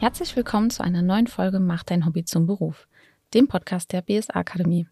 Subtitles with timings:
[0.00, 2.88] Herzlich willkommen zu einer neuen Folge Mach dein Hobby zum Beruf,
[3.34, 4.86] dem Podcast der BSA Akademie.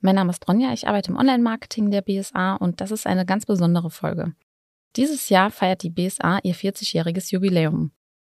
[0.00, 3.44] Mein Name ist Ronja, ich arbeite im Online-Marketing der BSA und das ist eine ganz
[3.44, 4.32] besondere Folge.
[4.96, 7.90] Dieses Jahr feiert die BSA ihr 40-jähriges Jubiläum.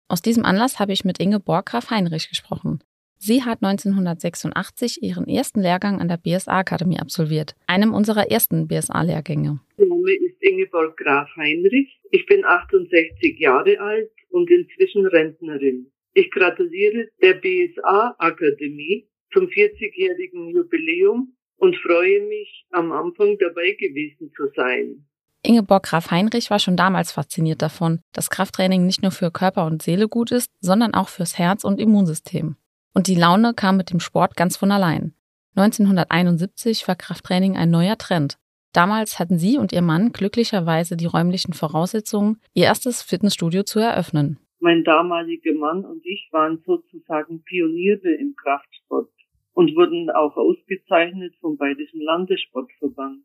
[0.08, 2.82] Aus diesem Anlass habe ich mit Inge Borgraf Heinrich gesprochen.
[3.18, 9.60] Sie hat 1986 ihren ersten Lehrgang an der BSA Akademie absolviert, einem unserer ersten BSA-Lehrgänge.
[9.76, 12.00] Mein Name ist Ingeborg Graf Heinrich.
[12.10, 15.90] Ich bin 68 Jahre alt und inzwischen Rentnerin.
[16.14, 24.32] Ich gratuliere der BSA Akademie zum 40-jährigen Jubiläum und freue mich, am Anfang dabei gewesen
[24.36, 25.06] zu sein.
[25.42, 29.82] Ingeborg Graf Heinrich war schon damals fasziniert davon, dass Krafttraining nicht nur für Körper und
[29.82, 32.56] Seele gut ist, sondern auch fürs Herz und Immunsystem.
[32.94, 35.14] Und die Laune kam mit dem Sport ganz von allein.
[35.56, 38.38] 1971 war Krafttraining ein neuer Trend.
[38.72, 44.38] Damals hatten sie und ihr Mann glücklicherweise die räumlichen Voraussetzungen, ihr erstes Fitnessstudio zu eröffnen.
[44.64, 49.10] Mein damaliger Mann und ich waren sozusagen Pioniere im Kraftsport
[49.52, 53.24] und wurden auch ausgezeichnet vom Bayerischen Landessportverband.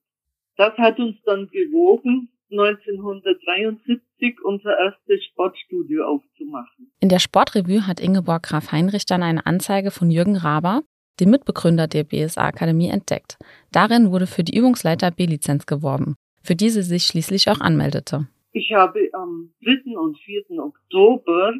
[0.58, 6.92] Das hat uns dann gewogen, 1973 unser erstes Sportstudio aufzumachen.
[7.00, 10.82] In der Sportrevue hat Ingeborg Graf Heinrich dann eine Anzeige von Jürgen Raber,
[11.22, 13.38] dem Mitbegründer der BSA Akademie, entdeckt.
[13.72, 18.28] Darin wurde für die Übungsleiter B-Lizenz geworben, für die sie sich schließlich auch anmeldete.
[18.52, 19.98] Ich habe am 3.
[19.98, 20.58] und 4.
[20.58, 21.54] Oktober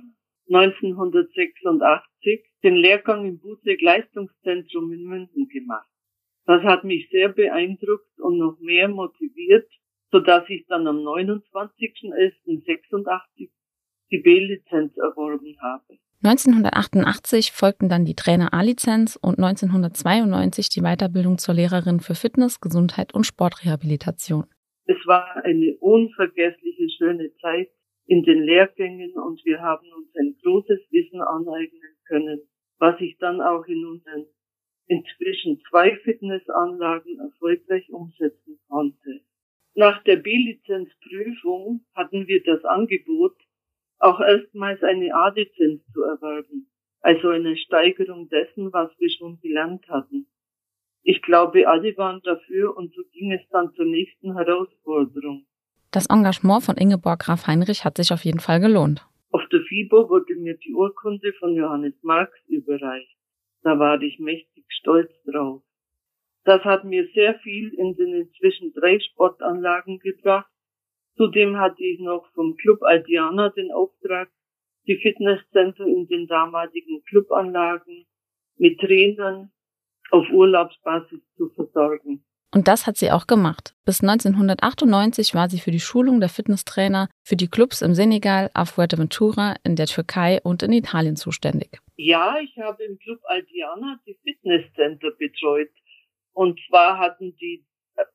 [0.52, 5.88] 1986 den Lehrgang im Busek Leistungszentrum in München gemacht.
[6.46, 9.70] Das hat mich sehr beeindruckt und noch mehr motiviert,
[10.12, 13.52] so dass ich dann am 29.11.86
[14.10, 16.00] die B-Lizenz erworben habe.
[16.24, 23.14] 1988 folgten dann die Trainer A-Lizenz und 1992 die Weiterbildung zur Lehrerin für Fitness, Gesundheit
[23.14, 24.48] und Sportrehabilitation.
[24.90, 27.70] Es war eine unvergessliche, schöne Zeit
[28.08, 32.42] in den Lehrgängen und wir haben uns ein großes Wissen aneignen können,
[32.80, 34.26] was ich dann auch in unseren
[34.88, 39.22] inzwischen zwei Fitnessanlagen erfolgreich umsetzen konnte.
[39.76, 43.38] Nach der B-Lizenzprüfung hatten wir das Angebot,
[44.00, 46.68] auch erstmals eine A-Lizenz zu erwerben,
[47.02, 50.26] also eine Steigerung dessen, was wir schon gelernt hatten.
[51.04, 55.46] Ich glaube, alle waren dafür und so ging es dann zur nächsten Herausforderung.
[55.92, 59.08] Das Engagement von Ingeborg Graf Heinrich hat sich auf jeden Fall gelohnt.
[59.32, 63.16] Auf der FIBO wurde mir die Urkunde von Johannes Marx überreicht.
[63.64, 65.64] Da war ich mächtig stolz drauf.
[66.46, 70.50] Das hat mir sehr viel in den inzwischen drei Sportanlagen gebracht.
[71.16, 74.30] Zudem hatte ich noch vom Club Aldiana den Auftrag,
[74.88, 78.06] die Fitnesscenter in den damaligen Clubanlagen
[78.58, 79.52] mit Trainern
[80.12, 82.24] auf Urlaubsbasis zu versorgen.
[82.52, 83.76] Und das hat sie auch gemacht.
[83.86, 88.72] Bis 1998 war sie für die Schulung der Fitnesstrainer für die Clubs im Senegal, auf
[88.72, 91.78] Fuerteventura, in der Türkei und in Italien zuständig.
[91.96, 95.70] Ja, ich habe im Club Aldiana die Fitnesscenter betreut.
[96.34, 97.66] Und zwar hatten die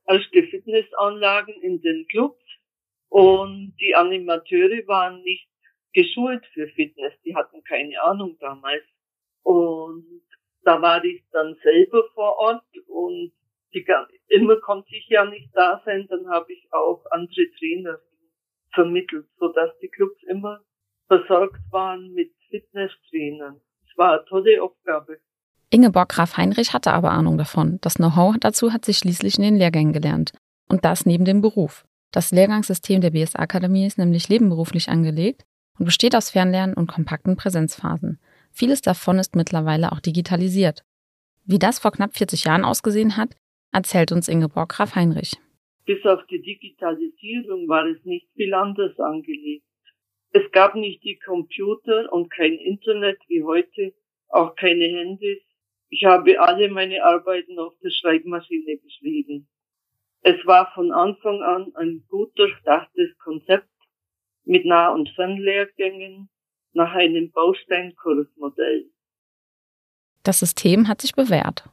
[0.05, 2.43] erste Fitnessanlagen in den Clubs
[3.09, 5.47] und die Animateure waren nicht
[5.93, 7.13] geschult für Fitness.
[7.23, 8.83] Die hatten keine Ahnung damals.
[9.43, 10.21] Und
[10.65, 13.31] da war ich dann selber vor Ort und
[13.73, 13.85] die,
[14.27, 17.99] immer konnte ich ja nicht da sein, dann habe ich auch andere Trainer
[18.73, 20.61] vermittelt, so dass die Clubs immer
[21.07, 23.61] versorgt waren mit Fitnesstrainern.
[23.89, 25.19] Es war eine tolle Aufgabe.
[25.69, 27.79] Ingeborg Graf Heinrich hatte aber Ahnung davon.
[27.81, 30.31] Das Know-how dazu hat sie schließlich in den Lehrgängen gelernt.
[30.67, 31.85] Und das neben dem Beruf.
[32.11, 35.43] Das Lehrgangssystem der BSA-Akademie ist nämlich nebenberuflich angelegt
[35.77, 38.19] und besteht aus Fernlernen und kompakten Präsenzphasen.
[38.57, 40.85] Vieles davon ist mittlerweile auch digitalisiert.
[41.43, 43.35] Wie das vor knapp 40 Jahren ausgesehen hat,
[43.73, 45.33] erzählt uns Ingeborg Graf Heinrich.
[45.83, 49.65] Bis auf die Digitalisierung war es nicht viel anders angelegt.
[50.31, 53.93] Es gab nicht die Computer und kein Internet wie heute,
[54.29, 55.41] auch keine Handys.
[55.89, 59.49] Ich habe alle meine Arbeiten auf der Schreibmaschine geschrieben.
[60.21, 63.67] Es war von Anfang an ein gut durchdachtes Konzept
[64.45, 66.29] mit Nah- und Fernlehrgängen,
[66.75, 68.85] nach einem Bausteinkursmodell.
[70.23, 71.63] Das System hat sich bewährt.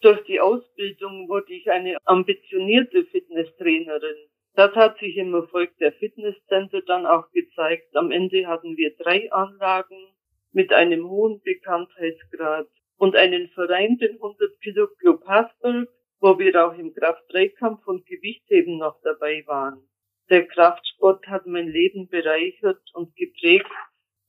[0.00, 4.16] Durch die Ausbildung wurde ich eine ambitionierte Fitnesstrainerin.
[4.54, 7.94] Das hat sich im Erfolg der Fitnesscenter dann auch gezeigt.
[7.96, 10.14] Am Ende hatten wir drei Anlagen
[10.52, 15.88] mit einem hohen Bekanntheitsgrad und einen Verein, den 100 Kilo Club Hasburg,
[16.20, 19.88] wo wir auch im Kraft-3-Kampf und Gewichtheben noch dabei waren.
[20.30, 23.70] Der Kraftsport hat mein Leben bereichert und geprägt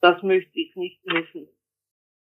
[0.01, 1.48] das möchte ich nicht missen.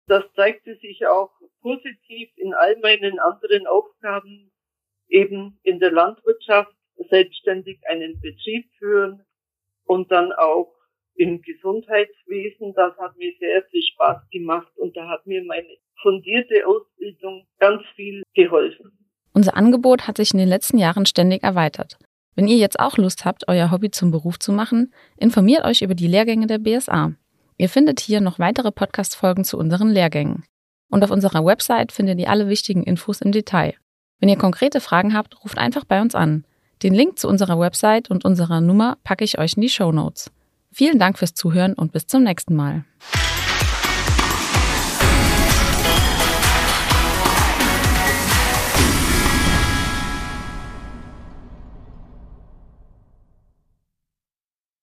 [0.08, 1.32] Das zeigte sich auch
[1.62, 4.52] positiv in all meinen anderen Aufgaben,
[5.08, 6.76] eben in der Landwirtschaft
[7.10, 9.26] selbstständig einen Betrieb führen
[9.86, 10.76] und dann auch
[11.16, 12.74] im Gesundheitswesen.
[12.76, 17.82] Das hat mir sehr viel Spaß gemacht und da hat mir meine fundierte Ausbildung ganz
[17.96, 18.92] viel geholfen.
[19.34, 21.98] Unser Angebot hat sich in den letzten Jahren ständig erweitert.
[22.36, 25.96] Wenn ihr jetzt auch Lust habt, euer Hobby zum Beruf zu machen, informiert euch über
[25.96, 27.16] die Lehrgänge der BSA.
[27.58, 30.44] Ihr findet hier noch weitere Podcast-Folgen zu unseren Lehrgängen.
[30.90, 33.76] Und auf unserer Website findet ihr alle wichtigen Infos im Detail.
[34.20, 36.46] Wenn ihr konkrete Fragen habt, ruft einfach bei uns an.
[36.84, 40.32] Den Link zu unserer Website und unserer Nummer packe ich euch in die Show Notes.
[40.72, 42.84] Vielen Dank fürs Zuhören und bis zum nächsten Mal.